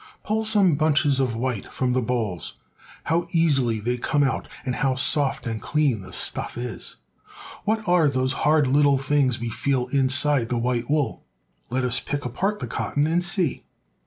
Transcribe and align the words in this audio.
Pull 0.23 0.45
some 0.45 0.73
bunches 0.73 1.19
of 1.19 1.35
white 1.35 1.71
from 1.71 1.93
the 1.93 2.01
bolls. 2.01 2.57
How 3.03 3.27
easily 3.33 3.79
they 3.79 3.99
come 3.99 4.23
out, 4.23 4.47
and 4.65 4.77
how 4.77 4.95
soft 4.95 5.45
and 5.45 5.61
clean 5.61 6.01
the 6.01 6.11
stuff 6.11 6.57
is! 6.57 6.95
What 7.65 7.87
are 7.87 8.09
those 8.09 8.33
hard 8.33 8.65
little 8.65 8.97
things 8.97 9.39
we 9.39 9.49
feel 9.51 9.89
inside 9.89 10.49
the 10.49 10.57
white 10.57 10.89
wool? 10.89 11.23
Let 11.69 11.83
us 11.83 11.99
pick 11.99 12.25
apart 12.25 12.57
the 12.57 12.65
cot 12.65 12.95
ton 12.95 13.05
and 13.05 13.23
see. 13.23 13.63